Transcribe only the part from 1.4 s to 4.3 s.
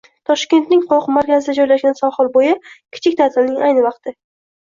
joylashgan sohil bo‘yi— kichik ta’tilning ayni vaqti!